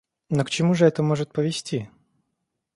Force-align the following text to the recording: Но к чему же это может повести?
Но 0.29 0.43
к 0.43 0.49
чему 0.49 0.73
же 0.73 0.87
это 0.87 1.03
может 1.03 1.31
повести? 1.31 1.91